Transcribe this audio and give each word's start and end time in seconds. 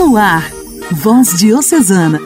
No 0.00 0.16
ar, 0.16 0.50
Voz 0.92 1.38
Diocesana, 1.38 2.18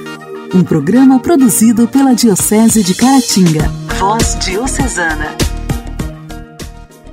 um 0.54 0.62
programa 0.62 1.18
produzido 1.18 1.88
pela 1.88 2.14
Diocese 2.14 2.84
de 2.84 2.94
Caratinga. 2.94 3.68
Voz 3.98 4.38
Diocesana. 4.38 5.36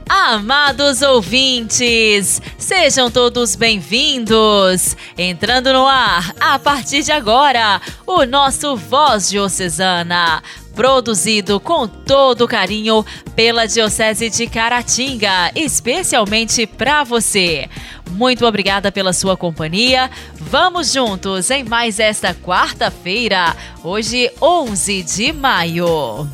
Amados 0.08 1.02
ouvintes, 1.02 2.40
sejam 2.60 3.10
todos 3.10 3.56
bem-vindos. 3.56 4.96
Entrando 5.18 5.74
no 5.74 5.88
ar, 5.88 6.32
a 6.40 6.60
partir 6.60 7.02
de 7.02 7.12
agora, 7.12 7.82
o 8.06 8.24
nosso 8.24 8.78
Voz 8.78 9.32
Diocesana 9.32 10.44
produzido 10.74 11.60
com 11.60 11.88
todo 11.88 12.48
carinho 12.48 13.06
pela 13.36 13.68
Diocese 13.68 14.30
de 14.30 14.48
Caratinga, 14.48 15.52
especialmente 15.56 16.66
para 16.66 17.04
você. 17.04 17.70
Muito 18.12 18.46
obrigada 18.46 18.92
pela 18.92 19.14
sua 19.14 19.38
companhia. 19.38 20.10
Vamos 20.40 20.92
juntos 20.92 21.50
em 21.50 21.64
mais 21.64 22.00
esta 22.00 22.34
quarta-feira, 22.34 23.56
hoje 23.84 24.32
11 24.42 25.04
de 25.04 25.34
maio. 25.34 26.28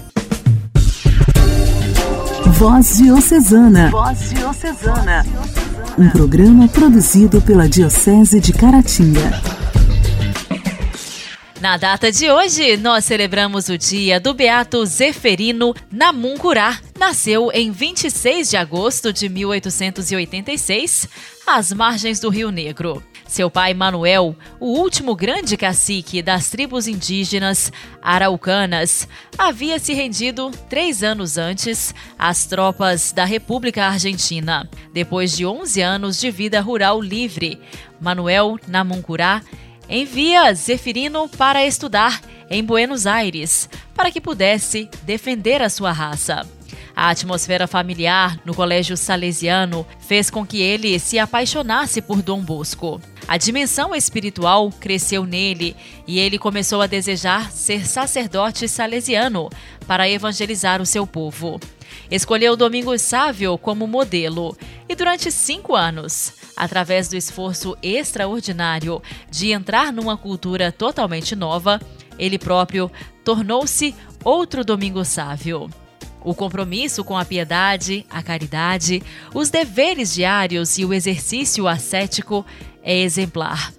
Voz 2.58 2.98
Diocesana. 2.98 3.92
Voz 3.92 4.30
Diocesana. 4.32 5.26
Um 5.98 6.10
programa 6.10 6.68
produzido 6.68 7.40
pela 7.42 7.70
Diocese 7.70 8.40
de 8.40 8.52
Caratinga. 8.54 9.67
Na 11.60 11.76
data 11.76 12.12
de 12.12 12.30
hoje, 12.30 12.78
nós 12.78 13.04
celebramos 13.04 13.68
o 13.68 13.78
dia 13.80 14.20
do 14.20 14.32
Beato 14.32 14.86
Zeferino 14.86 15.74
Namuncurá. 15.92 16.80
Nasceu 17.00 17.52
em 17.52 17.72
26 17.72 18.52
de 18.52 18.58
agosto 18.58 19.12
de 19.12 19.28
1886, 19.28 21.10
às 21.48 21.74
margens 21.74 22.20
do 22.20 22.30
Rio 22.30 22.52
Negro. 22.52 23.04
Seu 23.28 23.50
pai 23.50 23.74
Manuel, 23.74 24.36
o 24.60 24.68
último 24.68 25.16
grande 25.16 25.58
cacique 25.58 26.22
das 26.22 26.48
tribos 26.50 26.88
indígenas 26.88 27.72
araucanas, 28.04 29.08
havia 29.36 29.80
se 29.80 29.94
rendido 29.94 30.52
três 30.70 31.02
anos 31.02 31.40
antes 31.40 31.94
às 32.20 32.46
tropas 32.46 33.12
da 33.12 33.26
República 33.26 33.86
Argentina. 33.86 34.70
Depois 34.94 35.36
de 35.36 35.44
11 35.44 35.82
anos 35.82 36.20
de 36.20 36.30
vida 36.30 36.62
rural 36.62 37.02
livre, 37.02 37.60
Manuel 38.00 38.58
Namuncurá 38.68 39.42
envia 39.90 40.54
Zefirino 40.54 41.28
para 41.30 41.66
estudar 41.66 42.22
em 42.50 42.64
Buenos 42.64 43.06
Aires, 43.06 43.70
para 43.94 44.12
que 44.12 44.22
pudesse 44.22 44.90
defender 45.04 45.62
a 45.62 45.70
sua 45.70 45.92
raça. 45.92 46.57
A 47.00 47.12
atmosfera 47.12 47.68
familiar 47.68 48.40
no 48.44 48.56
colégio 48.56 48.98
salesiano 48.98 49.86
fez 50.00 50.32
com 50.32 50.44
que 50.44 50.60
ele 50.60 50.98
se 50.98 51.20
apaixonasse 51.20 52.02
por 52.02 52.24
Dom 52.24 52.42
Bosco. 52.42 53.00
A 53.28 53.38
dimensão 53.38 53.94
espiritual 53.94 54.72
cresceu 54.72 55.24
nele 55.24 55.76
e 56.08 56.18
ele 56.18 56.40
começou 56.40 56.82
a 56.82 56.88
desejar 56.88 57.52
ser 57.52 57.86
sacerdote 57.86 58.68
salesiano 58.68 59.48
para 59.86 60.10
evangelizar 60.10 60.82
o 60.82 60.88
seu 60.88 61.06
povo. 61.06 61.60
Escolheu 62.10 62.58
Domingos 62.58 63.04
Sávio 63.04 63.60
como 63.60 63.86
modelo 63.86 64.58
e, 64.90 64.96
durante 64.96 65.32
cinco 65.32 65.76
anos, 65.76 66.34
através 66.56 67.08
do 67.08 67.16
esforço 67.16 67.78
extraordinário 67.84 69.04
de 69.30 69.52
entrar 69.52 69.94
numa 69.94 70.18
cultura 70.18 70.72
totalmente 70.72 71.36
nova, 71.36 71.80
ele 72.18 72.40
próprio 72.40 72.92
tornou-se 73.24 73.94
outro 74.24 74.66
Domingo 74.66 75.06
Sávio. 75.06 75.70
O 76.28 76.36
compromisso 76.36 77.06
com 77.06 77.18
a 77.18 77.24
piedade, 77.24 78.06
a 78.10 78.22
caridade, 78.22 79.02
os 79.34 79.50
deveres 79.50 80.14
diários 80.14 80.78
e 80.78 80.84
o 80.84 80.94
exercício 80.94 81.70
ascético 81.70 82.46
é 82.84 83.00
exemplar. 83.00 83.72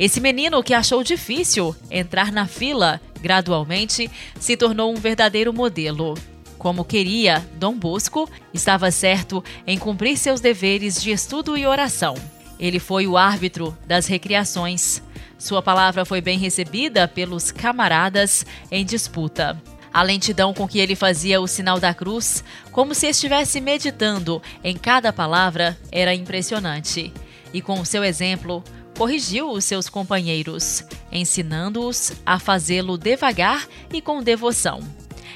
Esse 0.00 0.20
menino 0.20 0.64
que 0.64 0.74
achou 0.74 1.04
difícil 1.04 1.76
entrar 1.88 2.32
na 2.32 2.48
fila, 2.48 3.00
gradualmente 3.20 4.10
se 4.40 4.56
tornou 4.56 4.92
um 4.92 4.96
verdadeiro 4.96 5.52
modelo. 5.52 6.14
Como 6.58 6.84
queria, 6.84 7.46
Dom 7.54 7.74
Bosco 7.74 8.28
estava 8.52 8.90
certo 8.90 9.44
em 9.64 9.78
cumprir 9.78 10.16
seus 10.16 10.40
deveres 10.40 11.00
de 11.00 11.12
estudo 11.12 11.56
e 11.56 11.64
oração. 11.64 12.16
Ele 12.58 12.80
foi 12.80 13.06
o 13.06 13.16
árbitro 13.16 13.78
das 13.86 14.08
recriações. 14.08 15.00
Sua 15.38 15.62
palavra 15.62 16.04
foi 16.04 16.20
bem 16.20 16.36
recebida 16.36 17.06
pelos 17.06 17.52
camaradas 17.52 18.44
em 18.72 18.84
disputa. 18.84 19.56
A 19.92 20.02
lentidão 20.02 20.54
com 20.54 20.66
que 20.66 20.78
ele 20.78 20.96
fazia 20.96 21.40
o 21.40 21.46
sinal 21.46 21.78
da 21.78 21.92
cruz, 21.92 22.42
como 22.70 22.94
se 22.94 23.08
estivesse 23.08 23.60
meditando 23.60 24.40
em 24.64 24.76
cada 24.76 25.12
palavra, 25.12 25.78
era 25.90 26.14
impressionante. 26.14 27.12
E 27.52 27.60
com 27.60 27.80
o 27.80 27.84
seu 27.84 28.02
exemplo, 28.02 28.64
corrigiu 28.96 29.50
os 29.50 29.64
seus 29.64 29.88
companheiros, 29.88 30.84
ensinando-os 31.10 32.12
a 32.24 32.38
fazê-lo 32.38 32.96
devagar 32.96 33.68
e 33.92 34.00
com 34.00 34.22
devoção. 34.22 34.80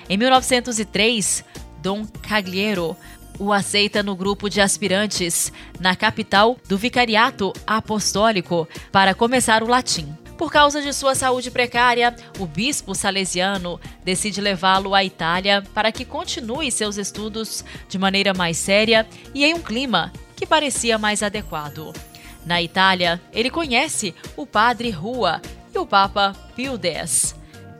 Em 0.08 0.16
1903, 0.16 1.44
Dom 1.82 2.06
Cagliero 2.22 2.96
o 3.38 3.52
aceita 3.52 4.02
no 4.02 4.16
grupo 4.16 4.48
de 4.48 4.60
aspirantes 4.60 5.52
na 5.78 5.94
capital 5.94 6.56
do 6.68 6.78
Vicariato 6.78 7.52
Apostólico 7.66 8.66
para 8.90 9.14
começar 9.14 9.62
o 9.62 9.68
latim. 9.68 10.16
Por 10.36 10.52
causa 10.52 10.82
de 10.82 10.92
sua 10.92 11.14
saúde 11.14 11.50
precária, 11.50 12.14
o 12.38 12.46
bispo 12.46 12.94
salesiano 12.94 13.80
decide 14.04 14.40
levá-lo 14.40 14.94
à 14.94 15.02
Itália 15.02 15.62
para 15.72 15.90
que 15.90 16.04
continue 16.04 16.70
seus 16.70 16.98
estudos 16.98 17.64
de 17.88 17.98
maneira 17.98 18.34
mais 18.34 18.58
séria 18.58 19.06
e 19.34 19.44
em 19.44 19.54
um 19.54 19.60
clima 19.60 20.12
que 20.36 20.46
parecia 20.46 20.98
mais 20.98 21.22
adequado. 21.22 21.92
Na 22.44 22.60
Itália, 22.60 23.20
ele 23.32 23.50
conhece 23.50 24.14
o 24.36 24.46
padre 24.46 24.90
Rua 24.90 25.40
e 25.74 25.78
o 25.78 25.86
Papa 25.86 26.32
Pio 26.54 26.78
X 26.82 27.35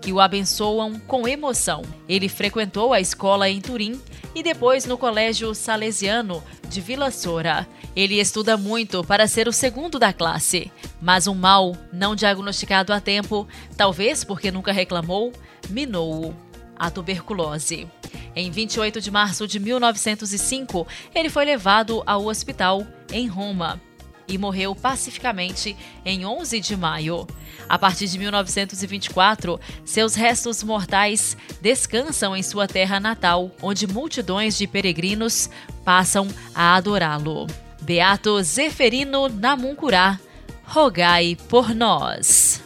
que 0.06 0.12
o 0.12 0.20
abençoam 0.20 1.00
com 1.00 1.26
emoção. 1.26 1.82
Ele 2.08 2.28
frequentou 2.28 2.92
a 2.92 3.00
escola 3.00 3.50
em 3.50 3.60
Turim 3.60 4.00
e 4.36 4.40
depois 4.40 4.84
no 4.84 4.96
Colégio 4.96 5.52
Salesiano 5.52 6.44
de 6.68 6.80
Vila 6.80 7.10
Sora. 7.10 7.66
Ele 7.96 8.20
estuda 8.20 8.56
muito 8.56 9.02
para 9.02 9.26
ser 9.26 9.48
o 9.48 9.52
segundo 9.52 9.98
da 9.98 10.12
classe, 10.12 10.70
mas 11.02 11.26
um 11.26 11.34
mal 11.34 11.76
não 11.92 12.14
diagnosticado 12.14 12.92
a 12.92 13.00
tempo, 13.00 13.48
talvez 13.76 14.22
porque 14.22 14.52
nunca 14.52 14.70
reclamou, 14.70 15.32
minou-o 15.70 16.32
a 16.78 16.88
tuberculose. 16.88 17.88
Em 18.36 18.48
28 18.48 19.00
de 19.00 19.10
março 19.10 19.44
de 19.44 19.58
1905, 19.58 20.86
ele 21.16 21.28
foi 21.28 21.44
levado 21.44 22.04
ao 22.06 22.26
hospital 22.26 22.86
em 23.10 23.26
Roma 23.26 23.82
e 24.28 24.38
morreu 24.38 24.74
pacificamente 24.74 25.76
em 26.04 26.24
11 26.24 26.60
de 26.60 26.76
maio. 26.76 27.26
A 27.68 27.78
partir 27.78 28.06
de 28.06 28.18
1924, 28.18 29.60
seus 29.84 30.14
restos 30.14 30.62
mortais 30.62 31.36
descansam 31.60 32.36
em 32.36 32.42
sua 32.42 32.66
terra 32.66 33.00
natal, 33.00 33.50
onde 33.60 33.86
multidões 33.86 34.56
de 34.56 34.66
peregrinos 34.66 35.50
passam 35.84 36.28
a 36.54 36.76
adorá-lo. 36.76 37.46
Beato 37.82 38.42
Zeferino 38.42 39.28
Namuncurá, 39.28 40.18
rogai 40.64 41.36
por 41.48 41.74
nós. 41.74 42.62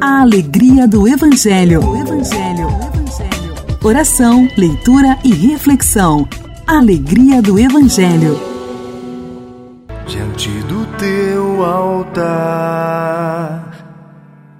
A 0.00 0.20
alegria 0.20 0.86
do 0.86 1.08
Evangelho. 1.08 1.84
O 1.84 1.96
Evangelho. 1.96 2.68
O 2.68 2.86
Evangelho. 2.86 3.78
Oração, 3.82 4.48
leitura 4.56 5.18
e 5.24 5.32
reflexão. 5.32 6.28
Alegria 6.66 7.42
do 7.42 7.58
Evangelho 7.58 8.57
diante 10.08 10.50
do 10.62 10.84
teu 10.96 11.62
altar, 11.62 13.62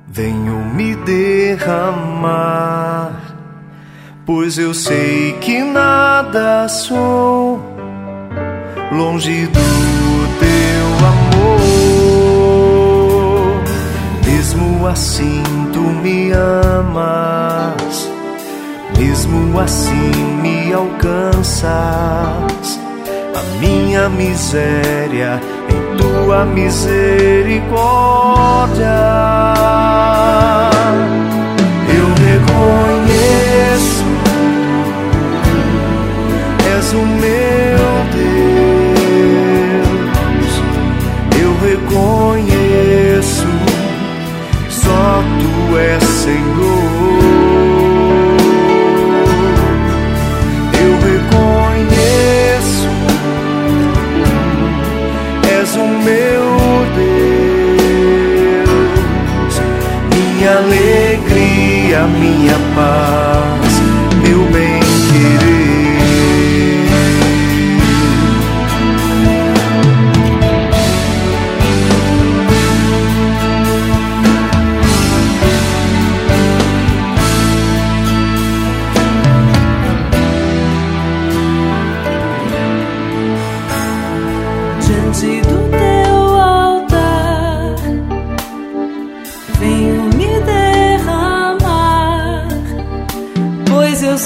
venho 0.07 0.59
me 0.75 0.95
derramar, 0.95 2.33
pois 4.27 4.59
eu 4.59 4.75
sei 4.75 5.33
que 5.41 5.63
nada 5.63 6.69
sou 6.69 7.59
longe 8.93 9.47
do 9.47 10.29
teu 10.39 10.87
amor. 11.09 11.63
Mesmo 14.27 14.87
assim 14.87 15.43
tu 15.73 15.81
me 15.81 16.31
amas, 16.31 18.11
mesmo 18.99 19.59
assim 19.59 20.13
me 20.43 20.75
alcanças 20.75 22.79
a 23.39 23.43
minha 23.61 24.09
miséria 24.09 25.41
em 25.69 25.97
tua 25.97 26.45
misericórdia. 26.45 27.63
Eu 31.89 32.07
reconheço, 32.27 34.05
és 36.77 36.93
o 36.93 37.07
meu 37.07 37.79
Deus. 39.79 40.53
Eu 41.41 41.51
reconheço, 41.69 43.47
só 44.69 45.23
tu 45.39 45.77
és 45.79 46.03
Senhor. 46.03 47.18
Minha 62.09 62.59
paz, 62.75 63.28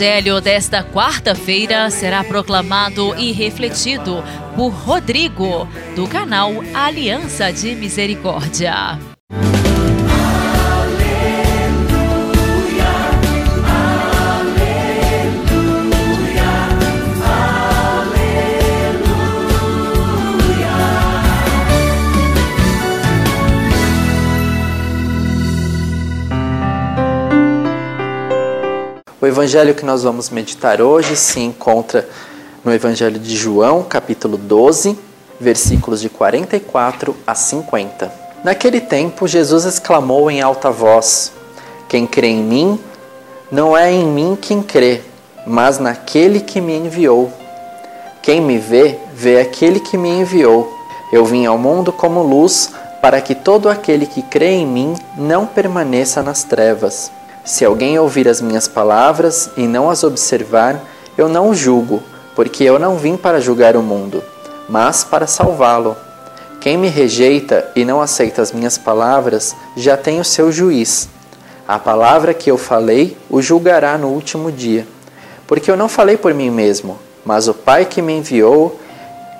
evangelho 0.00 0.40
desta 0.40 0.82
quarta-feira 0.82 1.90
será 1.90 2.24
proclamado 2.24 3.14
e 3.16 3.32
refletido 3.32 4.24
por 4.56 4.70
Rodrigo, 4.70 5.68
do 5.94 6.08
canal 6.08 6.52
Aliança 6.72 7.52
de 7.52 7.74
Misericórdia. 7.74 8.98
Evangelho 29.30 29.76
que 29.76 29.84
nós 29.84 30.02
vamos 30.02 30.28
meditar 30.28 30.82
hoje 30.82 31.14
se 31.14 31.38
encontra 31.38 32.08
no 32.64 32.74
Evangelho 32.74 33.16
de 33.16 33.36
João, 33.36 33.84
capítulo 33.84 34.36
12, 34.36 34.98
versículos 35.38 36.00
de 36.00 36.08
44 36.08 37.16
a 37.24 37.32
50. 37.32 38.12
Naquele 38.42 38.80
tempo, 38.80 39.28
Jesus 39.28 39.64
exclamou 39.64 40.28
em 40.32 40.42
alta 40.42 40.72
voz: 40.72 41.32
Quem 41.88 42.08
crê 42.08 42.26
em 42.26 42.42
mim, 42.42 42.80
não 43.52 43.76
é 43.76 43.92
em 43.92 44.04
mim 44.04 44.36
quem 44.40 44.62
crê, 44.62 45.00
mas 45.46 45.78
naquele 45.78 46.40
que 46.40 46.60
me 46.60 46.76
enviou. 46.76 47.32
Quem 48.22 48.40
me 48.40 48.58
vê, 48.58 48.98
vê 49.14 49.40
aquele 49.40 49.78
que 49.78 49.96
me 49.96 50.08
enviou. 50.08 50.76
Eu 51.12 51.24
vim 51.24 51.46
ao 51.46 51.56
mundo 51.56 51.92
como 51.92 52.20
luz, 52.20 52.72
para 53.00 53.20
que 53.20 53.36
todo 53.36 53.68
aquele 53.68 54.06
que 54.06 54.22
crê 54.22 54.50
em 54.50 54.66
mim 54.66 54.96
não 55.16 55.46
permaneça 55.46 56.20
nas 56.20 56.42
trevas. 56.42 57.12
Se 57.44 57.64
alguém 57.64 57.98
ouvir 57.98 58.28
as 58.28 58.40
minhas 58.40 58.68
palavras 58.68 59.50
e 59.56 59.66
não 59.66 59.88
as 59.88 60.04
observar, 60.04 60.80
eu 61.16 61.28
não 61.28 61.50
o 61.50 61.54
julgo, 61.54 62.02
porque 62.34 62.64
eu 62.64 62.78
não 62.78 62.96
vim 62.96 63.16
para 63.16 63.40
julgar 63.40 63.76
o 63.76 63.82
mundo, 63.82 64.22
mas 64.68 65.02
para 65.02 65.26
salvá-lo. 65.26 65.96
Quem 66.60 66.76
me 66.76 66.88
rejeita 66.88 67.66
e 67.74 67.84
não 67.84 68.02
aceita 68.02 68.42
as 68.42 68.52
minhas 68.52 68.76
palavras 68.76 69.56
já 69.74 69.96
tem 69.96 70.20
o 70.20 70.24
seu 70.24 70.52
juiz. 70.52 71.08
A 71.66 71.78
palavra 71.78 72.34
que 72.34 72.50
eu 72.50 72.58
falei 72.58 73.16
o 73.30 73.40
julgará 73.40 73.96
no 73.96 74.08
último 74.08 74.52
dia. 74.52 74.86
Porque 75.46 75.70
eu 75.70 75.76
não 75.76 75.88
falei 75.88 76.16
por 76.16 76.34
mim 76.34 76.50
mesmo, 76.50 76.98
mas 77.24 77.48
o 77.48 77.54
Pai 77.54 77.86
que 77.86 78.02
me 78.02 78.12
enviou, 78.12 78.78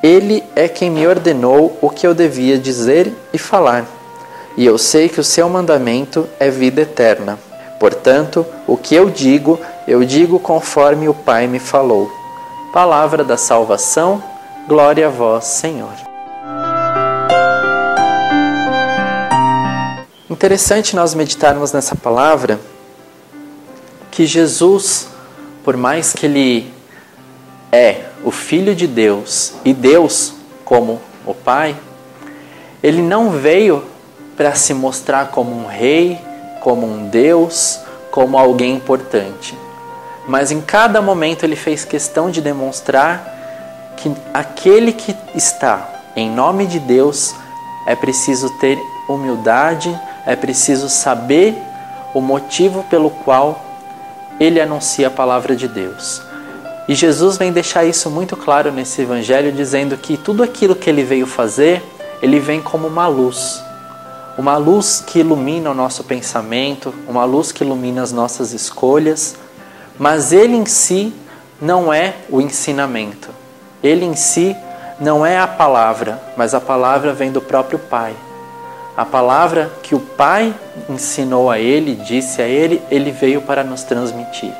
ele 0.02 0.42
é 0.56 0.66
quem 0.66 0.90
me 0.90 1.06
ordenou 1.06 1.78
o 1.82 1.90
que 1.90 2.06
eu 2.06 2.14
devia 2.14 2.56
dizer 2.56 3.12
e 3.32 3.38
falar. 3.38 3.84
E 4.56 4.64
eu 4.64 4.78
sei 4.78 5.08
que 5.08 5.20
o 5.20 5.24
seu 5.24 5.48
mandamento 5.48 6.26
é 6.38 6.50
vida 6.50 6.80
eterna. 6.80 7.38
Portanto, 7.80 8.44
o 8.66 8.76
que 8.76 8.94
eu 8.94 9.08
digo, 9.08 9.58
eu 9.88 10.04
digo 10.04 10.38
conforme 10.38 11.08
o 11.08 11.14
Pai 11.14 11.46
me 11.46 11.58
falou. 11.58 12.12
Palavra 12.74 13.24
da 13.24 13.38
salvação, 13.38 14.22
glória 14.68 15.06
a 15.06 15.10
vós, 15.10 15.46
Senhor. 15.46 15.94
Interessante 20.28 20.94
nós 20.94 21.14
meditarmos 21.14 21.72
nessa 21.72 21.96
palavra 21.96 22.60
que 24.10 24.26
Jesus, 24.26 25.08
por 25.64 25.74
mais 25.74 26.12
que 26.12 26.26
ele 26.26 26.70
é 27.72 28.04
o 28.22 28.30
Filho 28.30 28.74
de 28.74 28.86
Deus 28.86 29.54
e 29.64 29.72
Deus 29.72 30.34
como 30.66 31.00
o 31.24 31.32
Pai, 31.32 31.74
ele 32.82 33.00
não 33.00 33.30
veio 33.30 33.84
para 34.36 34.54
se 34.54 34.74
mostrar 34.74 35.28
como 35.28 35.56
um 35.56 35.66
rei, 35.66 36.18
como 36.60 36.86
um 36.86 37.08
Deus, 37.08 37.80
como 38.10 38.38
alguém 38.38 38.74
importante. 38.74 39.56
Mas 40.28 40.50
em 40.50 40.60
cada 40.60 41.02
momento 41.02 41.44
ele 41.44 41.56
fez 41.56 41.84
questão 41.84 42.30
de 42.30 42.40
demonstrar 42.40 43.94
que 43.96 44.14
aquele 44.32 44.92
que 44.92 45.16
está 45.34 45.88
em 46.14 46.30
nome 46.30 46.66
de 46.66 46.78
Deus 46.78 47.34
é 47.86 47.96
preciso 47.96 48.48
ter 48.58 48.78
humildade, 49.08 49.98
é 50.26 50.36
preciso 50.36 50.88
saber 50.88 51.56
o 52.14 52.20
motivo 52.20 52.84
pelo 52.84 53.10
qual 53.10 53.60
ele 54.38 54.60
anuncia 54.60 55.08
a 55.08 55.10
palavra 55.10 55.54
de 55.54 55.68
Deus. 55.68 56.22
E 56.88 56.94
Jesus 56.94 57.36
vem 57.36 57.52
deixar 57.52 57.84
isso 57.84 58.10
muito 58.10 58.36
claro 58.36 58.72
nesse 58.72 59.02
evangelho, 59.02 59.52
dizendo 59.52 59.96
que 59.96 60.16
tudo 60.16 60.42
aquilo 60.42 60.74
que 60.74 60.90
ele 60.90 61.04
veio 61.04 61.26
fazer, 61.26 61.82
ele 62.20 62.40
vem 62.40 62.60
como 62.60 62.88
uma 62.88 63.06
luz. 63.06 63.62
Uma 64.38 64.56
luz 64.56 65.02
que 65.06 65.20
ilumina 65.20 65.70
o 65.70 65.74
nosso 65.74 66.04
pensamento, 66.04 66.94
uma 67.08 67.24
luz 67.24 67.52
que 67.52 67.64
ilumina 67.64 68.02
as 68.02 68.12
nossas 68.12 68.52
escolhas, 68.52 69.36
mas 69.98 70.32
ele 70.32 70.56
em 70.56 70.66
si 70.66 71.12
não 71.60 71.92
é 71.92 72.14
o 72.30 72.40
ensinamento. 72.40 73.28
Ele 73.82 74.04
em 74.04 74.14
si 74.14 74.56
não 74.98 75.24
é 75.24 75.38
a 75.38 75.46
palavra, 75.46 76.20
mas 76.36 76.54
a 76.54 76.60
palavra 76.60 77.12
vem 77.12 77.32
do 77.32 77.40
próprio 77.40 77.78
Pai. 77.78 78.14
A 78.96 79.04
palavra 79.04 79.70
que 79.82 79.94
o 79.94 80.00
Pai 80.00 80.54
ensinou 80.88 81.50
a 81.50 81.58
ele, 81.58 81.94
disse 81.94 82.42
a 82.42 82.46
ele, 82.46 82.82
ele 82.90 83.10
veio 83.10 83.40
para 83.40 83.64
nos 83.64 83.82
transmitir. 83.82 84.52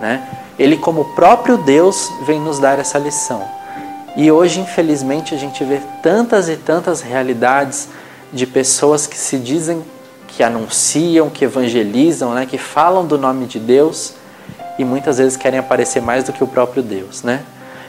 Né? 0.00 0.26
Ele, 0.58 0.76
como 0.76 1.14
próprio 1.14 1.56
Deus, 1.56 2.10
vem 2.26 2.40
nos 2.40 2.58
dar 2.58 2.78
essa 2.78 2.98
lição. 2.98 3.42
E 4.14 4.30
hoje, 4.30 4.60
infelizmente, 4.60 5.34
a 5.34 5.38
gente 5.38 5.64
vê 5.64 5.80
tantas 6.02 6.48
e 6.48 6.56
tantas 6.56 7.00
realidades 7.00 7.88
de 8.32 8.46
pessoas 8.46 9.06
que 9.06 9.16
se 9.16 9.38
dizem 9.38 9.84
que 10.28 10.42
anunciam, 10.42 11.28
que 11.28 11.44
evangelizam, 11.44 12.32
né? 12.32 12.46
que 12.46 12.56
falam 12.56 13.06
do 13.06 13.18
nome 13.18 13.46
de 13.46 13.58
Deus 13.58 14.14
e 14.78 14.84
muitas 14.84 15.18
vezes 15.18 15.36
querem 15.36 15.58
aparecer 15.58 16.00
mais 16.00 16.24
do 16.24 16.32
que 16.32 16.42
o 16.42 16.46
próprio 16.46 16.82
Deus. 16.82 17.22
Né? 17.22 17.44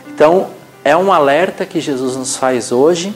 Então, 0.07 0.47
é 0.83 0.95
um 0.95 1.11
alerta 1.11 1.65
que 1.65 1.79
Jesus 1.79 2.17
nos 2.17 2.35
faz 2.35 2.71
hoje 2.71 3.15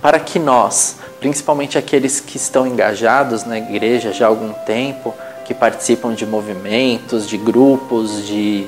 para 0.00 0.18
que 0.18 0.38
nós, 0.38 0.96
principalmente 1.20 1.76
aqueles 1.76 2.20
que 2.20 2.38
estão 2.38 2.66
engajados 2.66 3.44
na 3.44 3.58
igreja 3.58 4.12
já 4.12 4.24
há 4.24 4.28
algum 4.28 4.52
tempo, 4.64 5.14
que 5.44 5.52
participam 5.52 6.14
de 6.14 6.24
movimentos, 6.24 7.28
de 7.28 7.36
grupos, 7.36 8.26
de 8.26 8.66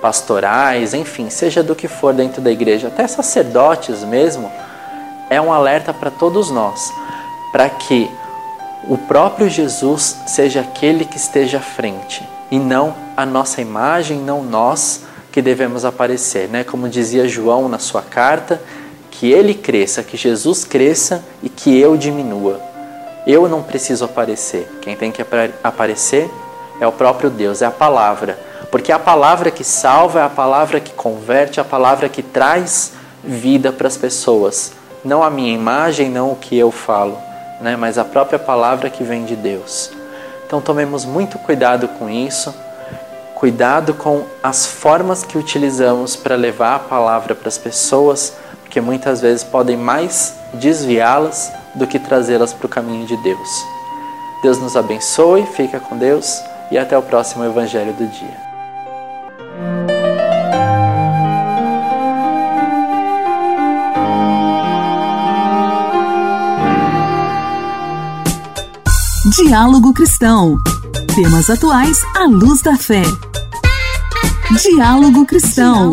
pastorais, 0.00 0.94
enfim, 0.94 1.28
seja 1.28 1.62
do 1.62 1.74
que 1.74 1.86
for 1.86 2.14
dentro 2.14 2.40
da 2.40 2.50
igreja, 2.50 2.88
até 2.88 3.06
sacerdotes 3.06 4.02
mesmo, 4.02 4.50
é 5.30 5.40
um 5.40 5.52
alerta 5.52 5.94
para 5.94 6.10
todos 6.10 6.50
nós, 6.50 6.92
para 7.52 7.70
que 7.70 8.10
o 8.88 8.98
próprio 8.98 9.48
Jesus 9.48 10.16
seja 10.26 10.60
aquele 10.60 11.04
que 11.04 11.16
esteja 11.16 11.58
à 11.58 11.60
frente 11.60 12.28
e 12.50 12.58
não 12.58 12.94
a 13.16 13.24
nossa 13.24 13.60
imagem, 13.60 14.18
não 14.18 14.42
nós 14.42 15.04
que 15.30 15.40
devemos 15.40 15.84
aparecer, 15.84 16.48
né? 16.48 16.64
Como 16.64 16.88
dizia 16.88 17.28
João 17.28 17.68
na 17.68 17.78
sua 17.78 18.02
carta, 18.02 18.60
que 19.10 19.30
ele 19.30 19.54
cresça, 19.54 20.02
que 20.02 20.16
Jesus 20.16 20.64
cresça 20.64 21.22
e 21.42 21.48
que 21.48 21.78
eu 21.78 21.96
diminua. 21.96 22.60
Eu 23.26 23.48
não 23.48 23.62
preciso 23.62 24.04
aparecer. 24.04 24.66
Quem 24.80 24.96
tem 24.96 25.12
que 25.12 25.24
aparecer 25.62 26.28
é 26.80 26.86
o 26.86 26.92
próprio 26.92 27.30
Deus, 27.30 27.62
é 27.62 27.66
a 27.66 27.70
palavra. 27.70 28.38
Porque 28.70 28.90
é 28.90 28.94
a 28.94 28.98
palavra 28.98 29.50
que 29.50 29.62
salva, 29.62 30.20
é 30.20 30.24
a 30.24 30.28
palavra 30.28 30.80
que 30.80 30.92
converte, 30.92 31.60
é 31.60 31.62
a 31.62 31.64
palavra 31.64 32.08
que 32.08 32.22
traz 32.22 32.92
vida 33.22 33.70
para 33.70 33.86
as 33.86 33.96
pessoas. 33.96 34.72
Não 35.04 35.22
a 35.22 35.30
minha 35.30 35.52
imagem, 35.52 36.10
não 36.10 36.32
o 36.32 36.36
que 36.36 36.58
eu 36.58 36.70
falo, 36.70 37.18
né? 37.60 37.76
mas 37.76 37.96
a 37.96 38.04
própria 38.04 38.38
palavra 38.38 38.90
que 38.90 39.02
vem 39.02 39.24
de 39.24 39.34
Deus. 39.34 39.90
Então 40.46 40.60
tomemos 40.60 41.04
muito 41.04 41.38
cuidado 41.38 41.88
com 41.88 42.10
isso, 42.10 42.54
cuidado 43.34 43.94
com 43.94 44.24
as 44.42 44.66
formas 44.66 45.24
que 45.24 45.38
utilizamos 45.38 46.16
para 46.16 46.36
levar 46.36 46.74
a 46.74 46.78
palavra 46.80 47.34
para 47.34 47.48
as 47.48 47.56
pessoas, 47.56 48.34
porque 48.62 48.80
muitas 48.80 49.20
vezes 49.20 49.42
podem 49.42 49.76
mais 49.76 50.34
desviá-las 50.54 51.50
do 51.74 51.86
que 51.86 51.98
trazê-las 51.98 52.52
para 52.52 52.66
o 52.66 52.68
caminho 52.68 53.06
de 53.06 53.16
Deus. 53.18 53.64
Deus 54.42 54.58
nos 54.58 54.76
abençoe, 54.76 55.46
fica 55.46 55.80
com 55.80 55.96
Deus 55.96 56.42
e 56.70 56.76
até 56.76 56.96
o 56.96 57.02
próximo 57.02 57.44
Evangelho 57.44 57.92
do 57.94 58.06
Dia. 58.06 59.99
Diálogo 69.36 69.94
Cristão. 69.94 70.56
Temas 71.14 71.48
atuais 71.48 71.96
à 72.16 72.24
luz 72.24 72.62
da 72.62 72.76
fé. 72.76 73.02
Diálogo 74.60 75.24
Cristão. 75.24 75.92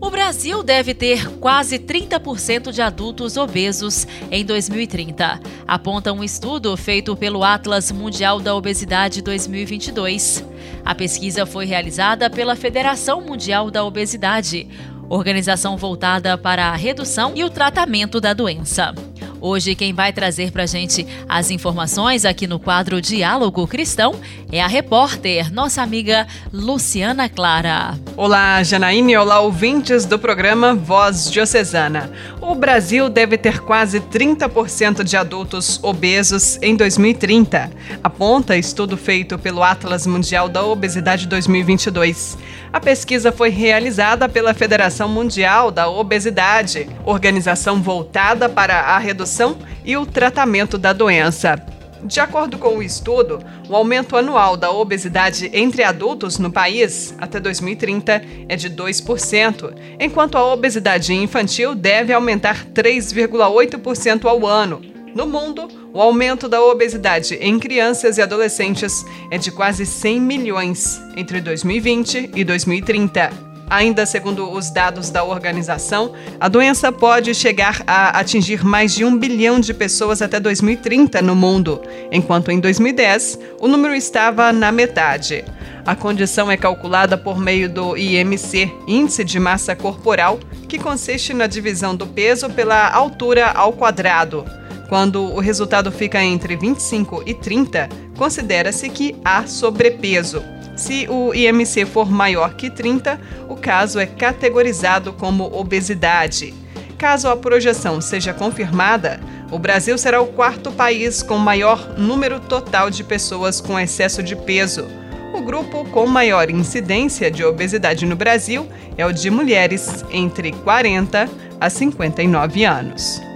O 0.00 0.08
Brasil 0.08 0.62
deve 0.62 0.94
ter 0.94 1.28
quase 1.40 1.80
30% 1.80 2.70
de 2.70 2.80
adultos 2.80 3.36
obesos 3.36 4.06
em 4.30 4.44
2030, 4.44 5.40
aponta 5.66 6.12
um 6.12 6.22
estudo 6.22 6.76
feito 6.76 7.16
pelo 7.16 7.42
Atlas 7.42 7.90
Mundial 7.90 8.38
da 8.38 8.54
Obesidade 8.54 9.20
2022. 9.20 10.44
A 10.84 10.94
pesquisa 10.94 11.44
foi 11.44 11.66
realizada 11.66 12.30
pela 12.30 12.54
Federação 12.54 13.20
Mundial 13.20 13.68
da 13.68 13.84
Obesidade 13.84 14.68
organização 15.08 15.76
voltada 15.76 16.36
para 16.36 16.66
a 16.66 16.76
redução 16.76 17.32
e 17.34 17.42
o 17.44 17.50
tratamento 17.50 18.20
da 18.20 18.32
doença. 18.32 18.94
Hoje, 19.40 19.76
quem 19.76 19.92
vai 19.92 20.12
trazer 20.12 20.50
para 20.50 20.64
a 20.64 20.66
gente 20.66 21.06
as 21.28 21.50
informações 21.50 22.24
aqui 22.24 22.46
no 22.46 22.58
quadro 22.58 23.00
Diálogo 23.00 23.66
Cristão 23.68 24.14
é 24.50 24.60
a 24.60 24.66
repórter, 24.66 25.52
nossa 25.52 25.80
amiga 25.80 26.26
Luciana 26.52 27.28
Clara. 27.28 27.96
Olá, 28.16 28.62
Janaíne. 28.64 29.16
Olá, 29.16 29.38
ouvintes 29.38 30.04
do 30.04 30.18
programa 30.18 30.74
Voz 30.74 31.30
Diocesana. 31.30 32.10
O 32.40 32.54
Brasil 32.54 33.08
deve 33.08 33.38
ter 33.38 33.60
quase 33.60 34.00
30% 34.00 35.04
de 35.04 35.16
adultos 35.16 35.78
obesos 35.84 36.58
em 36.60 36.74
2030, 36.74 37.70
aponta 38.02 38.56
estudo 38.56 38.96
feito 38.96 39.38
pelo 39.38 39.62
Atlas 39.62 40.06
Mundial 40.06 40.48
da 40.48 40.64
Obesidade 40.64 41.28
2022. 41.28 42.36
A 42.70 42.78
pesquisa 42.80 43.32
foi 43.32 43.48
realizada 43.48 44.28
pela 44.28 44.52
Federação 44.52 45.08
Mundial 45.08 45.70
da 45.70 45.88
Obesidade, 45.88 46.86
organização 47.04 47.82
voltada 47.82 48.48
para 48.48 48.78
a 48.80 48.98
redução 48.98 49.56
e 49.84 49.96
o 49.96 50.04
tratamento 50.04 50.76
da 50.76 50.92
doença. 50.92 51.56
De 52.04 52.20
acordo 52.20 52.58
com 52.58 52.76
o 52.76 52.82
estudo, 52.82 53.40
o 53.68 53.74
aumento 53.74 54.16
anual 54.16 54.56
da 54.56 54.70
obesidade 54.70 55.50
entre 55.52 55.82
adultos 55.82 56.38
no 56.38 56.52
país 56.52 57.14
até 57.18 57.40
2030 57.40 58.22
é 58.48 58.54
de 58.54 58.70
2%, 58.70 59.74
enquanto 59.98 60.36
a 60.36 60.52
obesidade 60.52 61.12
infantil 61.12 61.74
deve 61.74 62.12
aumentar 62.12 62.66
3,8% 62.66 64.26
ao 64.26 64.46
ano. 64.46 64.97
No 65.18 65.26
mundo, 65.26 65.66
o 65.92 66.00
aumento 66.00 66.48
da 66.48 66.62
obesidade 66.62 67.34
em 67.40 67.58
crianças 67.58 68.18
e 68.18 68.22
adolescentes 68.22 69.04
é 69.32 69.36
de 69.36 69.50
quase 69.50 69.84
100 69.84 70.20
milhões 70.20 71.02
entre 71.16 71.40
2020 71.40 72.30
e 72.36 72.44
2030. 72.44 73.32
Ainda 73.68 74.06
segundo 74.06 74.48
os 74.48 74.70
dados 74.70 75.10
da 75.10 75.24
organização, 75.24 76.12
a 76.38 76.46
doença 76.46 76.92
pode 76.92 77.34
chegar 77.34 77.82
a 77.84 78.16
atingir 78.20 78.64
mais 78.64 78.94
de 78.94 79.04
um 79.04 79.18
bilhão 79.18 79.58
de 79.58 79.74
pessoas 79.74 80.22
até 80.22 80.38
2030 80.38 81.20
no 81.20 81.34
mundo, 81.34 81.82
enquanto 82.12 82.52
em 82.52 82.60
2010 82.60 83.40
o 83.60 83.66
número 83.66 83.96
estava 83.96 84.52
na 84.52 84.70
metade. 84.70 85.44
A 85.84 85.96
condição 85.96 86.48
é 86.48 86.56
calculada 86.56 87.18
por 87.18 87.40
meio 87.40 87.68
do 87.68 87.96
IMC, 87.96 88.72
Índice 88.86 89.24
de 89.24 89.40
Massa 89.40 89.74
Corporal, 89.74 90.38
que 90.68 90.78
consiste 90.78 91.34
na 91.34 91.48
divisão 91.48 91.96
do 91.96 92.06
peso 92.06 92.48
pela 92.48 92.88
altura 92.88 93.48
ao 93.48 93.72
quadrado. 93.72 94.44
Quando 94.88 95.22
o 95.22 95.38
resultado 95.38 95.92
fica 95.92 96.22
entre 96.22 96.56
25 96.56 97.22
e 97.26 97.34
30, 97.34 97.88
considera-se 98.16 98.88
que 98.88 99.14
há 99.22 99.46
sobrepeso. 99.46 100.42
Se 100.76 101.06
o 101.10 101.34
IMC 101.34 101.84
for 101.84 102.10
maior 102.10 102.54
que 102.54 102.70
30, 102.70 103.20
o 103.48 103.56
caso 103.56 103.98
é 103.98 104.06
categorizado 104.06 105.12
como 105.12 105.44
obesidade. 105.54 106.54
Caso 106.96 107.28
a 107.28 107.36
projeção 107.36 108.00
seja 108.00 108.32
confirmada, 108.32 109.20
o 109.50 109.58
Brasil 109.58 109.98
será 109.98 110.20
o 110.20 110.28
quarto 110.28 110.72
país 110.72 111.22
com 111.22 111.36
maior 111.36 111.98
número 111.98 112.40
total 112.40 112.90
de 112.90 113.04
pessoas 113.04 113.60
com 113.60 113.78
excesso 113.78 114.22
de 114.22 114.34
peso. 114.34 114.86
O 115.34 115.42
grupo 115.42 115.84
com 115.90 116.06
maior 116.06 116.48
incidência 116.48 117.30
de 117.30 117.44
obesidade 117.44 118.06
no 118.06 118.16
Brasil 118.16 118.66
é 118.96 119.04
o 119.04 119.12
de 119.12 119.30
mulheres 119.30 120.04
entre 120.10 120.52
40 120.52 121.28
a 121.60 121.70
59 121.70 122.64
anos. 122.64 123.27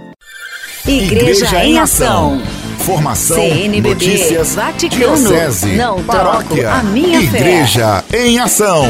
Igreja, 0.85 1.45
Igreja 1.45 1.65
em 1.65 1.79
Ação. 1.79 2.41
Formação, 2.79 3.37
CNBB, 3.37 3.89
notícias, 3.89 4.55
Vaticano, 4.55 5.15
diocese, 5.15 5.75
não 5.77 6.03
paróquia, 6.03 6.63
troco 6.63 6.79
a 6.79 6.83
minha 6.83 7.21
Igreja 7.21 8.03
fé. 8.09 8.25
em 8.27 8.37
Ação. 8.39 8.85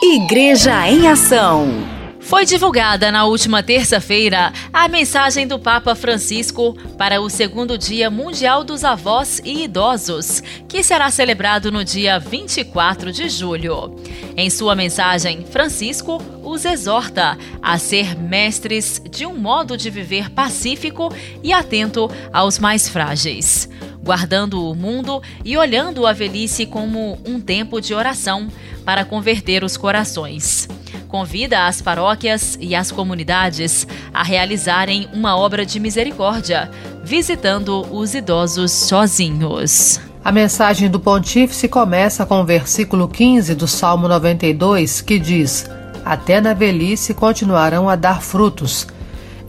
Igreja 0.00 0.88
em 0.88 1.08
Ação. 1.08 1.95
Foi 2.26 2.44
divulgada 2.44 3.12
na 3.12 3.24
última 3.24 3.62
terça-feira 3.62 4.52
a 4.72 4.88
mensagem 4.88 5.46
do 5.46 5.60
Papa 5.60 5.94
Francisco 5.94 6.76
para 6.98 7.20
o 7.20 7.30
segundo 7.30 7.78
Dia 7.78 8.10
Mundial 8.10 8.64
dos 8.64 8.82
Avós 8.82 9.40
e 9.44 9.62
Idosos, 9.62 10.42
que 10.68 10.82
será 10.82 11.08
celebrado 11.08 11.70
no 11.70 11.84
dia 11.84 12.18
24 12.18 13.12
de 13.12 13.28
julho. 13.28 13.94
Em 14.36 14.50
sua 14.50 14.74
mensagem, 14.74 15.46
Francisco 15.46 16.20
os 16.42 16.64
exorta 16.64 17.38
a 17.62 17.78
ser 17.78 18.18
mestres 18.18 19.00
de 19.08 19.24
um 19.24 19.38
modo 19.38 19.76
de 19.76 19.88
viver 19.88 20.28
pacífico 20.28 21.14
e 21.44 21.52
atento 21.52 22.10
aos 22.32 22.58
mais 22.58 22.88
frágeis 22.88 23.68
guardando 24.06 24.70
o 24.70 24.74
mundo 24.74 25.20
e 25.44 25.58
olhando 25.58 26.06
a 26.06 26.14
velhice 26.14 26.64
como 26.64 27.18
um 27.26 27.38
tempo 27.38 27.78
de 27.80 27.92
oração 27.92 28.48
para 28.86 29.04
converter 29.04 29.62
os 29.62 29.76
corações 29.76 30.66
convida 31.06 31.66
as 31.66 31.80
paróquias 31.80 32.58
e 32.60 32.74
as 32.74 32.90
comunidades 32.90 33.86
a 34.12 34.22
realizarem 34.22 35.08
uma 35.12 35.36
obra 35.36 35.64
de 35.64 35.80
misericórdia, 35.80 36.70
visitando 37.02 37.86
os 37.90 38.14
idosos 38.14 38.72
sozinhos. 38.72 40.00
A 40.24 40.32
mensagem 40.32 40.90
do 40.90 40.98
Pontífice 40.98 41.68
começa 41.68 42.26
com 42.26 42.40
o 42.40 42.44
versículo 42.44 43.08
15 43.08 43.54
do 43.54 43.68
Salmo 43.68 44.08
92, 44.08 45.00
que 45.00 45.18
diz: 45.18 45.70
Até 46.04 46.40
na 46.40 46.52
velhice 46.52 47.14
continuarão 47.14 47.88
a 47.88 47.94
dar 47.94 48.20
frutos. 48.20 48.86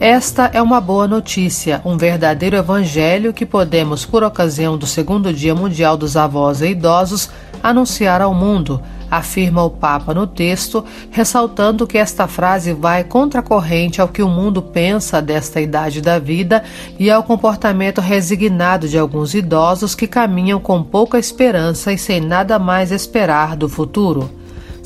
Esta 0.00 0.50
é 0.52 0.62
uma 0.62 0.80
boa 0.80 1.08
notícia, 1.08 1.82
um 1.84 1.96
verdadeiro 1.96 2.56
evangelho 2.56 3.32
que 3.32 3.44
podemos, 3.44 4.06
por 4.06 4.22
ocasião 4.22 4.78
do 4.78 4.86
segundo 4.86 5.32
Dia 5.32 5.54
Mundial 5.54 5.96
dos 5.96 6.16
Avós 6.16 6.62
e 6.62 6.68
Idosos, 6.68 7.28
anunciar 7.62 8.22
ao 8.22 8.32
mundo 8.32 8.80
afirma 9.10 9.64
o 9.64 9.70
Papa 9.70 10.12
no 10.12 10.26
texto, 10.26 10.84
ressaltando 11.10 11.86
que 11.86 11.98
esta 11.98 12.26
frase 12.26 12.72
vai 12.72 13.04
contracorrente 13.04 14.00
ao 14.00 14.08
que 14.08 14.22
o 14.22 14.28
mundo 14.28 14.62
pensa 14.62 15.22
desta 15.22 15.60
idade 15.60 16.00
da 16.00 16.18
vida 16.18 16.62
e 16.98 17.10
ao 17.10 17.22
comportamento 17.22 18.00
resignado 18.00 18.88
de 18.88 18.98
alguns 18.98 19.34
idosos 19.34 19.94
que 19.94 20.06
caminham 20.06 20.60
com 20.60 20.82
pouca 20.82 21.18
esperança 21.18 21.92
e 21.92 21.98
sem 21.98 22.20
nada 22.20 22.58
mais 22.58 22.92
esperar 22.92 23.56
do 23.56 23.68
futuro. 23.68 24.37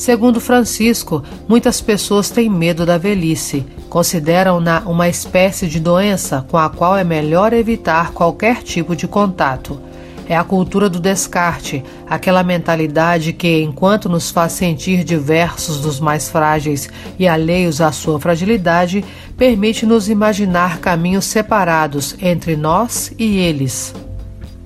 Segundo 0.02 0.40
Francisco, 0.40 1.23
muitas 1.47 1.80
pessoas 1.80 2.28
têm 2.28 2.50
medo 2.50 2.85
da 2.85 2.99
velhice, 2.99 3.64
consideram-na 3.88 4.80
uma 4.80 5.09
espécie 5.09 5.68
de 5.68 5.78
doença 5.78 6.44
com 6.50 6.59
a 6.59 6.68
qual 6.68 6.97
é 6.97 7.04
melhor 7.04 7.52
evitar 7.52 8.11
qualquer 8.11 8.64
tipo 8.64 8.97
de 8.97 9.06
contato. 9.06 9.80
É 10.28 10.37
a 10.37 10.42
cultura 10.42 10.90
do 10.90 10.99
descarte, 10.99 11.85
aquela 12.11 12.42
mentalidade 12.42 13.32
que, 13.32 13.62
enquanto 13.62 14.09
nos 14.09 14.28
faz 14.28 14.54
sentir 14.54 15.04
diversos 15.04 15.80
dos 15.80 16.00
mais 16.00 16.28
frágeis 16.28 16.90
e 17.16 17.28
alheios 17.28 17.80
à 17.80 17.92
sua 17.92 18.18
fragilidade, 18.18 19.04
permite 19.37 19.87
nos 19.87 20.09
imaginar 20.09 20.80
caminhos 20.80 21.26
separados 21.26 22.16
entre 22.21 22.56
nós 22.56 23.12
e 23.16 23.38
eles. 23.38 23.94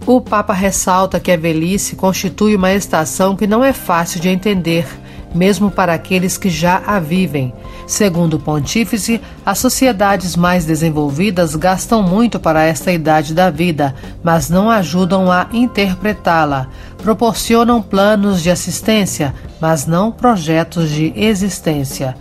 O 0.07 0.19
Papa 0.19 0.55
ressalta 0.55 1.21
que 1.21 1.31
a 1.31 1.37
velhice 1.37 1.95
constitui 1.95 2.57
uma 2.57 2.73
estação 2.73 3.37
que 3.37 3.47
não 3.47 3.63
é 3.63 3.75
fácil 3.75 4.19
de 4.19 4.31
entender, 4.31 4.87
mesmo 5.37 5.71
para 5.71 5.93
aqueles 5.93 6.39
que 6.39 6.49
já 6.49 6.83
a 6.87 6.99
vivem. 6.99 7.53
Segundo 7.87 8.35
o 8.35 8.41
pontífice, 8.41 9.21
as 9.45 9.59
sociedades 9.59 10.35
mais 10.35 10.65
desenvolvidas 10.65 11.55
gastam 11.55 12.03
muito 12.03 12.41
para 12.41 12.65
esta 12.65 12.91
idade 12.91 13.35
da 13.35 13.51
vida, 13.51 13.95
mas 14.25 14.49
não 14.49 14.71
ajudam 14.71 15.31
a 15.31 15.47
interpretá-la. 15.53 16.69
Proporcionam 16.99 17.81
planos 17.81 18.43
de 18.43 18.51
assistência, 18.51 19.35
mas 19.61 19.87
não 19.87 20.11
projetos 20.11 20.91
de 20.91 21.13
existência. 21.15 22.17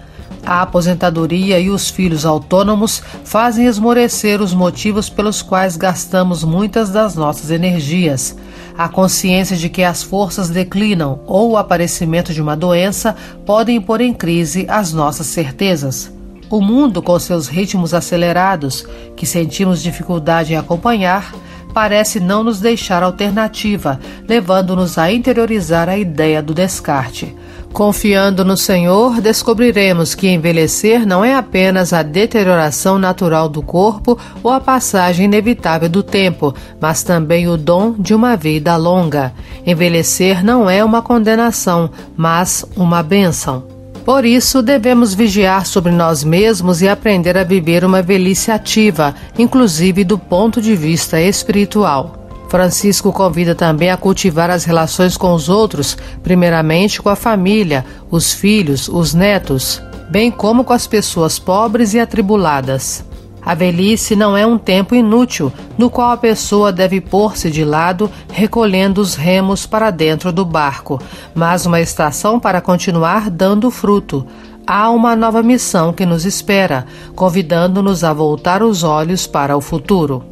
A 0.46 0.62
aposentadoria 0.62 1.60
e 1.60 1.72
os 1.72 1.90
filhos 1.90 2.24
autônomos 2.24 3.02
fazem 3.24 3.66
esmorecer 3.66 4.42
os 4.42 4.54
motivos 4.54 5.10
pelos 5.10 5.42
quais 5.42 5.76
gastamos 5.76 6.44
muitas 6.44 6.92
das 6.92 7.16
nossas 7.16 7.50
energias. 7.50 8.36
A 8.78 8.90
consciência 8.90 9.56
de 9.56 9.70
que 9.70 9.84
as 9.84 10.04
forças 10.04 10.50
declinam 10.50 11.22
ou 11.26 11.52
o 11.52 11.58
aparecimento 11.58 12.34
de 12.34 12.42
uma 12.42 12.58
doença 12.58 13.16
podem 13.46 13.80
pôr 13.80 14.02
em 14.02 14.14
crise 14.14 14.66
as 14.68 14.92
nossas 14.92 15.28
certezas. 15.28 16.12
O 16.50 16.60
mundo, 16.60 17.02
com 17.02 17.18
seus 17.18 17.48
ritmos 17.48 17.94
acelerados, 17.94 18.86
que 19.16 19.26
sentimos 19.26 19.82
dificuldade 19.82 20.54
em 20.54 20.58
acompanhar, 20.58 21.34
parece 21.74 22.20
não 22.20 22.44
nos 22.44 22.60
deixar 22.60 23.02
alternativa, 23.02 24.00
levando-nos 24.28 24.98
a 24.98 25.12
interiorizar 25.12 25.88
a 25.88 25.98
ideia 25.98 26.42
do 26.42 26.54
descarte. 26.54 27.34
Confiando 27.76 28.46
no 28.46 28.56
Senhor, 28.56 29.20
descobriremos 29.20 30.16
que 30.16 30.30
envelhecer 30.30 31.06
não 31.06 31.26
é 31.26 31.36
apenas 31.36 31.92
a 31.92 32.02
deterioração 32.02 32.98
natural 32.98 33.50
do 33.50 33.62
corpo 33.62 34.18
ou 34.42 34.50
a 34.50 34.62
passagem 34.62 35.26
inevitável 35.26 35.90
do 35.90 36.02
tempo, 36.02 36.56
mas 36.80 37.04
também 37.04 37.50
o 37.50 37.58
dom 37.58 37.92
de 38.00 38.16
uma 38.16 38.38
vida 38.38 38.78
longa. 38.78 39.34
Envelhecer 39.66 40.42
não 40.42 40.70
é 40.70 40.86
uma 40.86 41.02
condenação, 41.02 41.90
mas 42.16 42.64
uma 42.78 43.04
bênção. 43.04 43.66
Por 44.06 44.24
isso, 44.24 44.62
devemos 44.62 45.14
vigiar 45.14 45.66
sobre 45.66 45.92
nós 45.92 46.24
mesmos 46.24 46.82
e 46.82 46.88
aprender 46.88 47.38
a 47.38 47.44
viver 47.44 47.84
uma 47.84 48.02
velhice 48.02 48.52
ativa, 48.52 49.14
inclusive 49.38 50.06
do 50.06 50.18
ponto 50.18 50.62
de 50.62 50.78
vista 50.78 51.20
espiritual. 51.20 52.25
Francisco 52.56 53.12
convida 53.12 53.54
também 53.54 53.90
a 53.90 53.98
cultivar 53.98 54.50
as 54.50 54.64
relações 54.64 55.18
com 55.18 55.34
os 55.34 55.50
outros, 55.50 55.98
primeiramente 56.24 57.02
com 57.02 57.10
a 57.10 57.16
família, 57.16 57.86
os 58.10 58.32
filhos, 58.32 58.88
os 58.88 59.14
netos, 59.14 59.82
bem 60.10 60.32
como 60.32 60.64
com 60.64 60.72
as 60.72 60.88
pessoas 60.88 61.38
pobres 61.38 61.94
e 61.94 62.00
atribuladas. 62.00 63.04
A 63.42 63.54
velhice 63.54 64.16
não 64.16 64.38
é 64.38 64.48
um 64.48 64.58
tempo 64.58 64.96
inútil, 64.96 65.52
no 65.78 65.90
qual 65.90 66.12
a 66.12 66.18
pessoa 66.18 66.72
deve 66.72 67.02
pôr-se 67.02 67.52
de 67.52 67.66
lado, 67.66 68.10
recolhendo 68.32 69.02
os 69.02 69.16
remos 69.16 69.66
para 69.66 69.92
dentro 69.92 70.32
do 70.32 70.46
barco, 70.46 70.98
mas 71.34 71.66
uma 71.66 71.82
estação 71.82 72.40
para 72.40 72.62
continuar 72.62 73.30
dando 73.30 73.70
fruto. 73.70 74.26
Há 74.66 74.90
uma 74.92 75.14
nova 75.14 75.44
missão 75.44 75.92
que 75.92 76.06
nos 76.06 76.26
espera, 76.26 76.86
convidando-nos 77.18 78.06
a 78.06 78.14
voltar 78.14 78.64
os 78.64 78.82
olhos 78.82 79.28
para 79.28 79.58
o 79.58 79.62
futuro. 79.62 80.24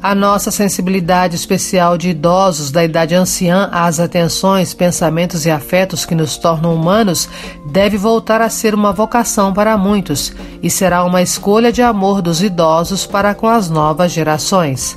A 0.00 0.14
nossa 0.14 0.52
sensibilidade 0.52 1.34
especial 1.34 1.98
de 1.98 2.10
idosos 2.10 2.70
da 2.70 2.84
idade 2.84 3.16
anciã 3.16 3.68
às 3.72 3.98
atenções, 3.98 4.72
pensamentos 4.72 5.44
e 5.44 5.50
afetos 5.50 6.06
que 6.06 6.14
nos 6.14 6.36
tornam 6.36 6.72
humanos 6.72 7.28
deve 7.66 7.98
voltar 7.98 8.40
a 8.40 8.48
ser 8.48 8.76
uma 8.76 8.92
vocação 8.92 9.52
para 9.52 9.76
muitos 9.76 10.32
e 10.62 10.70
será 10.70 11.04
uma 11.04 11.20
escolha 11.20 11.72
de 11.72 11.82
amor 11.82 12.22
dos 12.22 12.40
idosos 12.40 13.06
para 13.06 13.34
com 13.34 13.48
as 13.48 13.68
novas 13.68 14.12
gerações. 14.12 14.96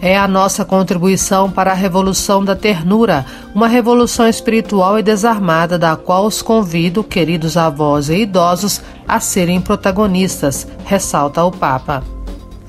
É 0.00 0.16
a 0.16 0.26
nossa 0.26 0.64
contribuição 0.64 1.50
para 1.50 1.72
a 1.72 1.74
revolução 1.74 2.42
da 2.42 2.56
ternura, 2.56 3.26
uma 3.54 3.68
revolução 3.68 4.26
espiritual 4.26 4.98
e 4.98 5.02
desarmada, 5.02 5.78
da 5.78 5.94
qual 5.94 6.24
os 6.24 6.40
convido, 6.40 7.04
queridos 7.04 7.58
avós 7.58 8.08
e 8.08 8.22
idosos, 8.22 8.80
a 9.06 9.20
serem 9.20 9.60
protagonistas, 9.60 10.66
ressalta 10.86 11.44
o 11.44 11.50
Papa. 11.50 12.02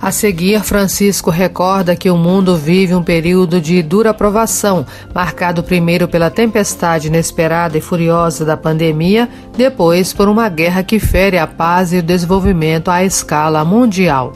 A 0.01 0.11
seguir, 0.11 0.63
Francisco 0.63 1.29
recorda 1.29 1.95
que 1.95 2.09
o 2.09 2.17
mundo 2.17 2.57
vive 2.57 2.95
um 2.95 3.03
período 3.03 3.61
de 3.61 3.83
dura 3.83 4.11
provação, 4.15 4.83
marcado 5.13 5.61
primeiro 5.61 6.07
pela 6.07 6.31
tempestade 6.31 7.07
inesperada 7.07 7.77
e 7.77 7.81
furiosa 7.81 8.43
da 8.43 8.57
pandemia, 8.57 9.29
depois 9.55 10.11
por 10.11 10.27
uma 10.27 10.49
guerra 10.49 10.81
que 10.81 10.97
fere 10.97 11.37
a 11.37 11.45
paz 11.45 11.93
e 11.93 11.97
o 11.97 12.03
desenvolvimento 12.03 12.89
à 12.89 13.03
escala 13.03 13.63
mundial. 13.63 14.33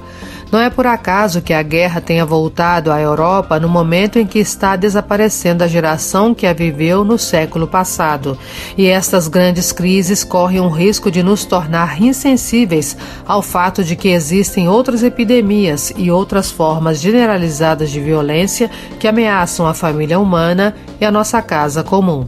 Não 0.52 0.60
é 0.60 0.70
por 0.70 0.86
acaso 0.86 1.42
que 1.42 1.54
a 1.54 1.62
guerra 1.62 2.00
tenha 2.00 2.26
voltado 2.26 2.92
à 2.92 3.02
Europa 3.02 3.60
no 3.60 3.68
momento 3.68 4.20
em 4.20 4.26
que 4.26 4.40
está 4.40 4.76
desaparecendo 4.76 5.64
a 5.64 5.68
geração 5.68 6.34
que 6.34 6.46
a 6.46 6.54
viveu 6.54 7.04
no 7.04 7.18
século 7.18 7.68
passado. 7.68 8.38
E 8.78 8.88
estas 8.88 9.28
grandes 9.28 9.72
crises 9.72 10.24
correm 10.24 10.62
um 10.62 10.70
risco 10.70 11.10
de 11.10 11.24
nos 11.24 11.46
tornar 11.46 12.02
insensíveis 12.02 12.96
ao 13.26 13.42
fato 13.42 13.84
de 13.84 13.96
que 13.96 14.10
existem 14.10 14.70
outras 14.70 15.04
epidemias 15.04 15.92
e 15.98 16.12
outras 16.12 16.52
formas 16.52 17.02
generalizadas 17.02 17.90
de 17.90 18.00
violência 18.00 18.70
que 19.00 19.08
ameaçam 19.08 19.68
a 19.68 19.74
família 19.74 20.20
humana 20.20 20.76
e 21.02 21.06
a 21.06 21.12
nossa 21.12 21.42
casa 21.42 21.84
comum. 21.84 22.28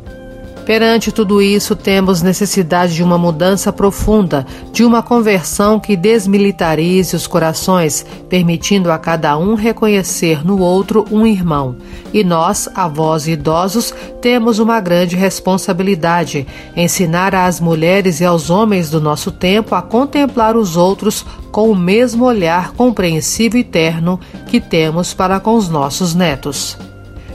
Perante 0.68 1.14
tudo 1.14 1.42
isso, 1.42 1.78
temos 1.78 2.22
necessidade 2.22 2.94
de 2.94 3.02
uma 3.02 3.18
mudança 3.18 3.72
profunda, 3.72 4.46
de 4.74 4.84
uma 4.84 5.02
conversão 5.02 5.80
que 5.80 5.96
desmilitarize 5.96 7.16
os 7.16 7.26
corações, 7.26 8.06
permitindo 8.28 8.92
a 8.92 8.98
cada 8.98 9.38
um 9.38 9.56
reconhecer 9.56 10.46
no 10.46 10.60
outro 10.60 11.06
um 11.10 11.26
irmão. 11.26 11.78
E 12.14 12.22
nós, 12.22 12.68
avós 12.76 13.28
e 13.28 13.32
idosos, 13.32 13.94
temos 14.22 14.60
uma 14.60 14.82
grande 14.82 15.16
responsabilidade: 15.16 16.46
ensinar 16.76 17.34
às 17.34 17.62
mulheres 17.62 18.20
e 18.20 18.26
aos 18.26 18.50
homens 18.50 18.90
do 18.90 19.00
nosso 19.00 19.32
tempo 19.32 19.74
a 19.74 19.82
contemplar 19.82 20.58
os 20.58 20.76
outros 20.76 21.26
com 21.50 21.72
o 21.72 21.76
mesmo 21.76 22.26
olhar 22.26 22.74
compreensivo 22.74 23.56
e 23.56 23.64
terno 23.64 24.20
que 24.48 24.60
temos 24.60 25.14
para 25.14 25.40
com 25.40 25.56
os 25.56 25.70
nossos 25.70 26.14
netos. 26.14 26.78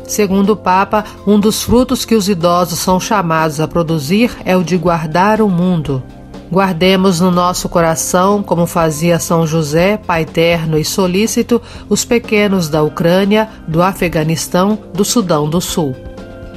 Segundo 0.06 0.50
o 0.50 0.56
Papa, 0.56 1.04
um 1.26 1.38
dos 1.38 1.62
frutos 1.62 2.04
que 2.04 2.14
os 2.14 2.28
idosos 2.28 2.78
são 2.78 3.00
chamados 3.00 3.60
a 3.60 3.68
produzir 3.68 4.30
é 4.44 4.56
o 4.56 4.62
de 4.62 4.76
guardar 4.76 5.40
o 5.40 5.48
mundo. 5.48 6.02
Guardemos 6.50 7.18
no 7.18 7.30
nosso 7.30 7.66
coração, 7.66 8.42
como 8.42 8.66
fazia 8.66 9.18
São 9.18 9.46
José, 9.46 9.96
Pai 9.96 10.26
terno 10.26 10.78
e 10.78 10.84
solícito, 10.84 11.62
os 11.88 12.04
pequenos 12.04 12.68
da 12.68 12.82
Ucrânia, 12.82 13.48
do 13.66 13.82
Afeganistão, 13.82 14.78
do 14.92 15.02
Sudão 15.02 15.48
do 15.48 15.62
Sul. 15.62 16.11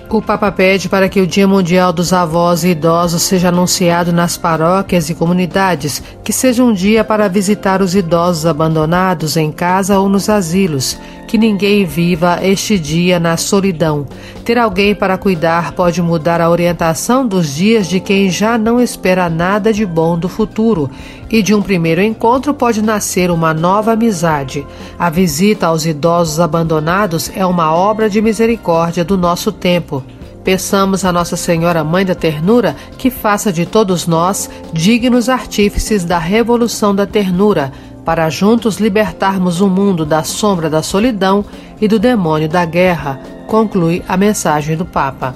O 0.07 0.21
Papa 0.21 0.51
pede 0.51 0.87
para 0.87 1.09
que 1.09 1.19
o 1.19 1.27
Dia 1.27 1.47
Mundial 1.47 1.91
dos 1.91 2.13
Avós 2.13 2.63
e 2.63 2.69
Idosos 2.69 3.23
seja 3.23 3.49
anunciado 3.49 4.13
nas 4.13 4.37
paróquias 4.37 5.09
e 5.09 5.15
comunidades, 5.15 6.01
que 6.23 6.31
seja 6.31 6.63
um 6.63 6.71
dia 6.71 7.03
para 7.03 7.27
visitar 7.27 7.81
os 7.81 7.95
idosos 7.95 8.45
abandonados 8.45 9.35
em 9.35 9.51
casa 9.51 9.99
ou 9.99 10.07
nos 10.07 10.29
asilos, 10.29 10.97
que 11.27 11.37
ninguém 11.37 11.85
viva 11.85 12.39
este 12.43 12.77
dia 12.79 13.19
na 13.19 13.35
solidão. 13.35 14.05
Ter 14.45 14.57
alguém 14.57 14.93
para 14.93 15.17
cuidar 15.17 15.73
pode 15.73 16.01
mudar 16.01 16.39
a 16.39 16.49
orientação 16.49 17.27
dos 17.27 17.55
dias 17.55 17.87
de 17.87 17.99
quem 17.99 18.29
já 18.29 18.57
não 18.57 18.79
espera 18.79 19.27
nada 19.27 19.73
de 19.73 19.85
bom 19.85 20.17
do 20.17 20.29
futuro, 20.29 20.89
e 21.35 21.43
de 21.43 21.53
um 21.53 21.61
primeiro 21.61 22.01
encontro 22.01 22.53
pode 22.53 22.81
nascer 22.81 23.29
uma 23.29 23.53
nova 23.53 23.91
amizade. 23.91 24.65
A 24.97 25.09
visita 25.09 25.67
aos 25.67 25.85
idosos 25.85 26.39
abandonados 26.39 27.29
é 27.35 27.45
uma 27.45 27.75
obra 27.75 28.09
de 28.09 28.21
misericórdia 28.21 29.03
do 29.03 29.17
nosso 29.17 29.51
tempo. 29.51 30.01
Peçamos 30.45 31.03
a 31.03 31.11
Nossa 31.11 31.35
Senhora 31.35 31.83
Mãe 31.83 32.05
da 32.05 32.15
Ternura 32.15 32.73
que 32.97 33.09
faça 33.09 33.51
de 33.51 33.65
todos 33.65 34.07
nós 34.07 34.49
dignos 34.71 35.27
artífices 35.27 36.05
da 36.05 36.17
revolução 36.17 36.95
da 36.95 37.05
ternura, 37.05 37.69
para 38.05 38.29
juntos 38.29 38.77
libertarmos 38.77 39.59
o 39.59 39.67
mundo 39.67 40.05
da 40.05 40.23
sombra 40.23 40.69
da 40.69 40.81
solidão 40.81 41.43
e 41.81 41.87
do 41.87 41.99
demônio 41.99 42.47
da 42.47 42.63
guerra, 42.63 43.19
conclui 43.45 44.01
a 44.07 44.15
mensagem 44.15 44.77
do 44.77 44.85
Papa. 44.85 45.35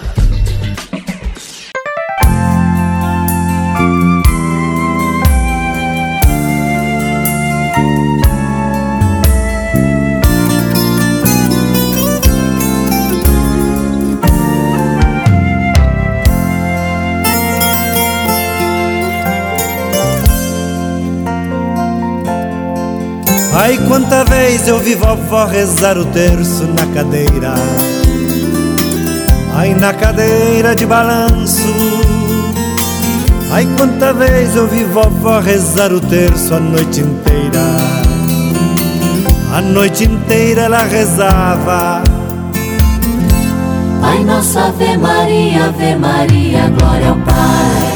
Ai, 23.53 23.77
quanta 23.87 24.23
vez 24.23 24.67
eu 24.67 24.79
vi 24.79 24.95
vovó 24.95 25.45
rezar 25.45 25.97
o 25.97 26.05
terço 26.05 26.63
na 26.67 26.85
cadeira 26.87 27.53
Ai, 29.53 29.73
na 29.73 29.93
cadeira 29.93 30.75
de 30.75 30.85
balanço 30.85 32.01
Ai, 33.53 33.67
quanta 33.75 34.13
vez 34.13 34.55
eu 34.55 34.65
vi 34.65 34.85
vovó 34.85 35.41
rezar 35.41 35.91
o 35.91 35.99
terço 35.99 36.55
a 36.55 36.59
noite 36.59 37.01
inteira. 37.01 37.59
A 39.53 39.61
noite 39.61 40.05
inteira 40.05 40.61
ela 40.61 40.83
rezava. 40.83 42.01
Pai 43.99 44.23
nosso, 44.23 44.57
Ave 44.57 44.95
Maria, 44.95 45.65
Ave 45.65 45.95
Maria, 45.97 46.69
glória 46.79 47.09
ao 47.09 47.17
Pai. 47.17 47.91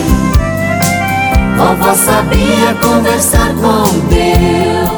Vovó 1.58 1.96
sabia 1.96 2.76
conversar 2.82 3.54
com 3.56 3.84
Deus. 4.10 4.95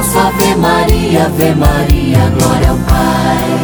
Pai 0.00 0.08
nosso, 0.08 0.18
Ave 0.18 0.54
Maria, 0.56 1.26
Ave 1.26 1.54
Maria, 1.54 2.32
glória 2.38 2.70
ao 2.70 2.78
Pai. 2.78 3.60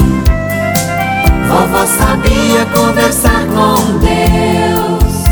Vovó 1.48 1.86
sabia 1.86 2.66
conversar 2.74 3.46
com 3.46 3.98
Deus. 3.98 5.24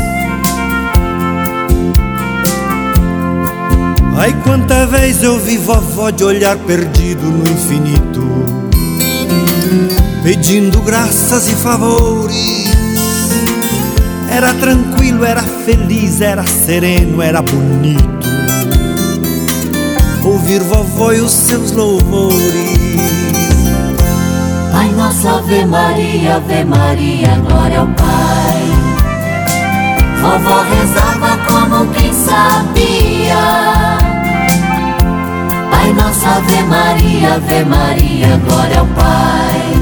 Ai, 4.17 4.33
quanta 4.43 4.87
vez 4.87 5.21
eu 5.21 5.37
vi 5.39 5.57
vovó 5.57 6.09
de 6.09 6.23
olhar 6.23 6.57
perdido 6.57 7.27
no 7.27 7.47
infinito, 7.47 8.25
pedindo 10.23 10.81
graças 10.81 11.47
e 11.49 11.55
favores. 11.55 12.65
Era 14.31 14.53
tranquilo, 14.55 15.23
era 15.23 15.43
feliz, 15.43 16.19
era 16.21 16.43
sereno, 16.43 17.21
era 17.21 17.41
bonito. 17.41 18.24
Ouvir 20.25 20.63
vovó 20.63 21.13
e 21.13 21.21
os 21.21 21.31
seus 21.31 21.71
louvores. 21.71 22.79
Pai 24.71 24.89
nosso, 24.89 25.27
Ave 25.27 25.63
Maria, 25.65 26.37
Ave 26.37 26.65
Maria, 26.65 27.39
glória 27.47 27.81
ao 27.81 27.87
Pai. 27.89 28.65
Vovó 30.19 30.63
rezava 30.63 31.37
como 31.47 31.85
quem 31.93 32.11
sabia. 32.11 33.35
Pai 35.69 35.93
nosso, 35.93 36.25
Ave 36.25 36.63
Maria, 36.63 37.35
Ave 37.35 37.63
Maria, 37.65 38.41
glória 38.47 38.79
ao 38.79 38.87
Pai. 38.87 39.75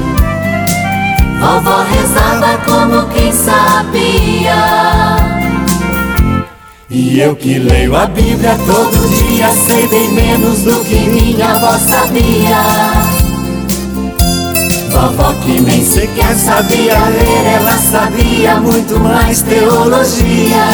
Vovó 1.39 1.84
rezava 1.84 2.58
como 2.65 3.08
quem 3.13 3.32
sabia. 3.32 5.22
E 6.95 7.19
eu 7.19 7.36
que 7.36 7.58
leio 7.58 7.95
a 7.95 8.06
Bíblia 8.06 8.56
todo 8.67 9.10
dia 9.17 9.49
sei 9.49 9.88
bem 9.88 10.12
menos 10.12 10.60
do 10.60 10.79
que 10.86 10.95
minha 11.10 11.56
avó 11.56 11.75
sabia. 11.79 12.62
Vovó 14.91 15.34
que 15.43 15.60
nem 15.60 15.84
sequer 15.84 16.36
sabia 16.36 16.99
ler, 17.10 17.53
ela 17.56 17.77
sabia 17.79 18.62
muito 18.62 18.99
mais 18.99 19.41
teologia. 19.41 20.67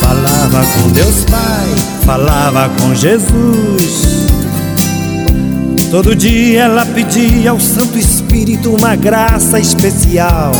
Falava 0.00 0.66
com 0.72 0.88
Deus 0.92 1.24
Pai, 1.30 1.68
falava 2.06 2.70
com 2.80 2.94
Jesus. 2.94 4.26
Todo 5.90 6.16
dia 6.16 6.62
ela 6.62 6.86
pedia 6.86 7.50
ao 7.50 7.60
Santo 7.60 7.98
Espírito 7.98 8.74
uma 8.74 8.96
graça 8.96 9.60
especial. 9.60 10.52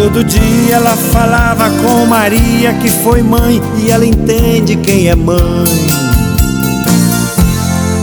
Todo 0.00 0.22
dia 0.22 0.76
ela 0.76 0.94
falava 0.96 1.68
com 1.82 2.06
Maria, 2.06 2.72
que 2.74 2.88
foi 2.88 3.20
mãe, 3.20 3.60
e 3.78 3.90
ela 3.90 4.06
entende 4.06 4.76
quem 4.76 5.08
é 5.08 5.16
mãe. 5.16 5.36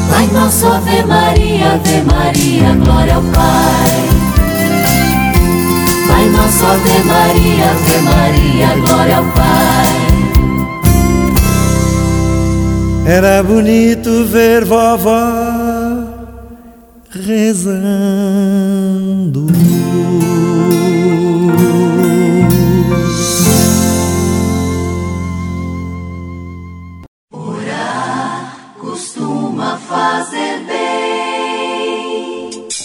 Pai 0.10 0.28
nosso, 0.34 0.68
Ave 0.68 1.06
Maria, 1.06 1.76
Ave 1.76 2.02
Maria, 2.02 2.76
glória 2.84 3.16
ao 3.16 3.22
Pai. 3.22 4.04
Pai 6.10 6.30
nosso, 6.32 6.66
Ave 6.66 7.02
Maria, 7.06 7.72
Ave 7.72 7.98
Maria, 8.02 8.76
glória 8.86 9.18
ao 9.18 9.24
Pai. 9.24 9.86
Era 13.08 13.42
bonito 13.42 14.26
ver 14.26 14.66
vovó 14.66 15.32
rezando. 17.26 17.96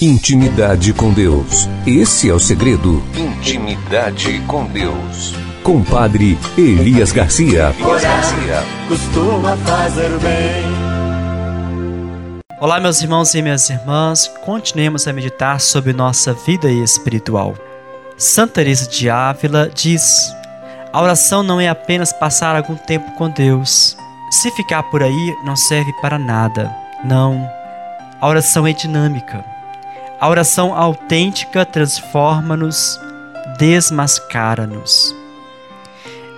Intimidade 0.02 0.94
com 0.94 1.12
Deus. 1.12 1.68
Esse 1.86 2.30
é 2.30 2.32
o 2.32 2.38
segredo. 2.38 3.02
Intimidade 3.14 4.40
com 4.46 4.64
Deus. 4.64 5.34
Com 5.62 5.84
Padre 5.84 6.38
Elias 6.56 7.12
Garcia. 7.12 7.74
Costuma 8.88 9.58
fazer 9.58 10.08
bem. 10.20 10.64
Olá, 12.58 12.80
meus 12.80 13.02
irmãos 13.02 13.34
e 13.34 13.42
minhas 13.42 13.68
irmãs, 13.68 14.26
continuemos 14.42 15.06
a 15.06 15.12
meditar 15.12 15.60
sobre 15.60 15.92
nossa 15.92 16.32
vida 16.32 16.70
espiritual. 16.70 17.54
Santa 18.16 18.54
Teresa 18.54 18.88
de 18.88 19.10
Ávila 19.10 19.68
diz: 19.68 20.34
A 20.94 21.02
oração 21.02 21.42
não 21.42 21.60
é 21.60 21.68
apenas 21.68 22.10
passar 22.10 22.56
algum 22.56 22.74
tempo 22.74 23.10
com 23.18 23.28
Deus. 23.28 23.98
Se 24.30 24.50
ficar 24.52 24.82
por 24.84 25.02
aí, 25.02 25.36
não 25.44 25.56
serve 25.56 25.92
para 26.00 26.18
nada. 26.18 26.74
Não. 27.04 27.46
A 28.18 28.26
oração 28.26 28.66
é 28.66 28.72
dinâmica. 28.72 29.59
A 30.20 30.28
oração 30.28 30.74
autêntica 30.74 31.64
transforma-nos, 31.64 33.00
desmascara-nos. 33.56 35.16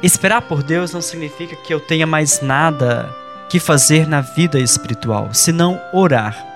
Esperar 0.01 0.42
por 0.42 0.62
Deus 0.62 0.92
não 0.92 1.03
significa 1.03 1.57
que 1.57 1.75
eu 1.75 1.81
tenha 1.81 2.07
mais 2.07 2.40
nada 2.40 3.12
que 3.49 3.59
fazer 3.59 4.07
na 4.07 4.21
vida 4.21 4.61
espiritual, 4.61 5.31
senão 5.35 5.81
orar. 5.92 6.47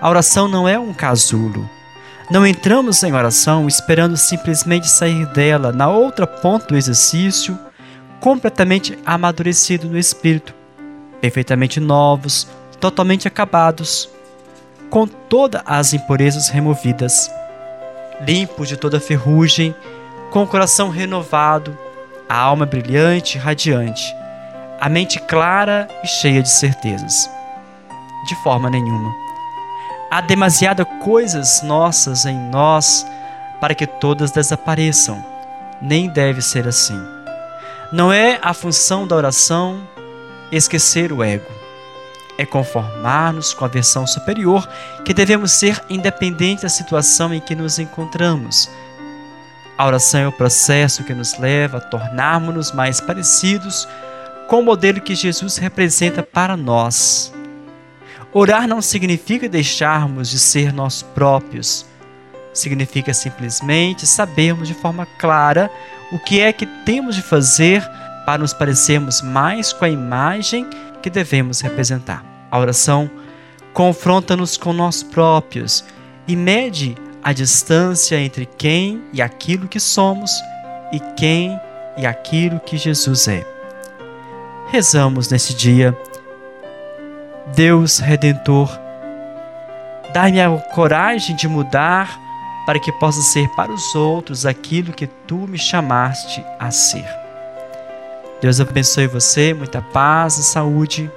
A 0.00 0.10
oração 0.10 0.48
não 0.48 0.68
é 0.68 0.76
um 0.76 0.92
casulo. 0.92 1.70
Não 2.28 2.44
entramos 2.44 3.00
em 3.04 3.12
oração 3.12 3.68
esperando 3.68 4.16
simplesmente 4.16 4.88
sair 4.88 5.26
dela 5.26 5.70
na 5.70 5.88
outra 5.88 6.26
ponta 6.26 6.66
do 6.66 6.76
exercício, 6.76 7.56
completamente 8.18 8.98
amadurecido 9.06 9.88
no 9.88 9.96
espírito, 9.96 10.52
perfeitamente 11.20 11.78
novos, 11.78 12.48
totalmente 12.80 13.28
acabados, 13.28 14.08
com 14.92 15.06
todas 15.06 15.62
as 15.64 15.94
impurezas 15.94 16.50
removidas, 16.50 17.32
limpos 18.20 18.68
de 18.68 18.76
toda 18.76 19.00
ferrugem, 19.00 19.74
com 20.30 20.42
o 20.42 20.46
coração 20.46 20.90
renovado, 20.90 21.76
a 22.28 22.36
alma 22.36 22.66
brilhante 22.66 23.38
e 23.38 23.40
radiante, 23.40 24.14
a 24.78 24.90
mente 24.90 25.18
clara 25.18 25.88
e 26.04 26.06
cheia 26.06 26.42
de 26.42 26.50
certezas. 26.50 27.28
De 28.28 28.34
forma 28.42 28.68
nenhuma. 28.68 29.10
Há 30.10 30.20
demasiadas 30.20 30.86
coisas 31.02 31.62
nossas 31.62 32.26
em 32.26 32.36
nós 32.50 33.06
para 33.62 33.74
que 33.74 33.86
todas 33.86 34.30
desapareçam. 34.30 35.24
Nem 35.80 36.06
deve 36.06 36.42
ser 36.42 36.68
assim. 36.68 37.00
Não 37.90 38.12
é 38.12 38.38
a 38.42 38.52
função 38.52 39.06
da 39.06 39.16
oração 39.16 39.88
esquecer 40.52 41.14
o 41.14 41.24
ego. 41.24 41.61
É 42.42 42.46
conformar-nos 42.46 43.54
com 43.54 43.64
a 43.64 43.68
versão 43.68 44.04
superior 44.04 44.68
que 45.04 45.14
devemos 45.14 45.52
ser 45.52 45.80
independente 45.88 46.62
da 46.62 46.68
situação 46.68 47.32
em 47.32 47.38
que 47.38 47.54
nos 47.54 47.78
encontramos. 47.78 48.68
A 49.78 49.86
oração 49.86 50.22
é 50.22 50.26
o 50.26 50.32
processo 50.32 51.04
que 51.04 51.14
nos 51.14 51.38
leva 51.38 51.76
a 51.76 51.80
tornarmos-nos 51.80 52.72
mais 52.72 53.00
parecidos 53.00 53.86
com 54.48 54.58
o 54.58 54.64
modelo 54.64 55.00
que 55.00 55.14
Jesus 55.14 55.56
representa 55.56 56.20
para 56.20 56.56
nós. 56.56 57.32
Orar 58.32 58.66
não 58.66 58.82
significa 58.82 59.48
deixarmos 59.48 60.28
de 60.28 60.40
ser 60.40 60.72
nós 60.72 61.00
próprios. 61.00 61.86
Significa 62.52 63.14
simplesmente 63.14 64.04
sabermos 64.04 64.66
de 64.66 64.74
forma 64.74 65.06
clara 65.16 65.70
o 66.10 66.18
que 66.18 66.40
é 66.40 66.52
que 66.52 66.66
temos 66.66 67.14
de 67.14 67.22
fazer 67.22 67.88
para 68.26 68.38
nos 68.38 68.52
parecermos 68.52 69.22
mais 69.22 69.72
com 69.72 69.84
a 69.84 69.88
imagem 69.88 70.68
que 71.00 71.08
devemos 71.08 71.60
representar. 71.60 72.31
A 72.52 72.58
oração 72.58 73.10
confronta-nos 73.72 74.58
com 74.58 74.74
nós 74.74 75.02
próprios 75.02 75.82
e 76.28 76.36
mede 76.36 76.94
a 77.24 77.32
distância 77.32 78.20
entre 78.20 78.44
quem 78.44 79.02
e 79.10 79.22
aquilo 79.22 79.66
que 79.66 79.80
somos 79.80 80.30
e 80.92 81.00
quem 81.16 81.58
e 81.96 82.04
aquilo 82.04 82.60
que 82.60 82.76
Jesus 82.76 83.26
é. 83.26 83.42
Rezamos 84.68 85.30
nesse 85.30 85.54
dia. 85.54 85.96
Deus 87.54 87.98
Redentor, 87.98 88.68
dai-me 90.12 90.42
a 90.42 90.50
coragem 90.74 91.34
de 91.34 91.48
mudar 91.48 92.20
para 92.66 92.78
que 92.78 92.92
possa 92.92 93.22
ser 93.22 93.48
para 93.56 93.72
os 93.72 93.94
outros 93.94 94.44
aquilo 94.44 94.92
que 94.92 95.06
tu 95.06 95.38
me 95.48 95.56
chamaste 95.56 96.44
a 96.58 96.70
ser. 96.70 97.08
Deus 98.42 98.60
abençoe 98.60 99.06
você, 99.06 99.54
muita 99.54 99.80
paz 99.80 100.36
e 100.36 100.44
saúde. 100.44 101.10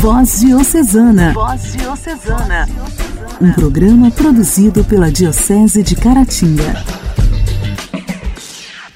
Voz 0.00 0.40
Diocesana. 0.40 1.34
Voz 1.34 1.74
Diocesana. 1.74 2.66
Um 3.38 3.52
programa 3.52 4.10
produzido 4.10 4.82
pela 4.82 5.12
Diocese 5.12 5.82
de 5.82 5.94
Caratinga. 5.94 6.82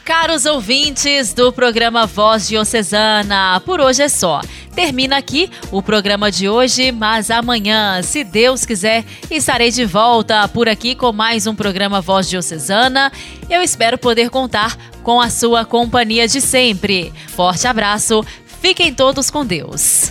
Caros 0.03 0.47
ouvintes 0.47 1.35
do 1.35 1.53
programa 1.53 2.07
Voz 2.07 2.49
Diocesana, 2.49 3.61
por 3.67 3.83
hoje 3.83 4.01
é 4.01 4.09
só. 4.09 4.41
Termina 4.75 5.19
aqui 5.19 5.51
o 5.71 5.83
programa 5.83 6.33
de 6.33 6.49
hoje, 6.49 6.91
mas 6.91 7.31
amanhã, 7.31 8.01
se 8.03 8.25
Deus 8.25 8.65
quiser, 8.65 9.05
estarei 9.31 9.71
de 9.71 9.85
volta 9.85 10.49
por 10.49 10.71
aqui 10.71 10.95
com 10.95 11.13
mais 11.13 11.47
um 11.47 11.55
programa 11.55 12.01
Voz 12.01 12.31
Diocesana. 12.31 13.13
Eu 13.51 13.61
espero 13.61 13.99
poder 13.99 14.31
contar 14.31 14.75
com 15.03 15.21
a 15.21 15.29
sua 15.29 15.67
companhia 15.67 16.27
de 16.27 16.41
sempre. 16.41 17.13
Forte 17.29 17.67
abraço, 17.67 18.25
fiquem 18.63 18.95
todos 18.95 19.29
com 19.31 19.45
Deus. 19.45 20.11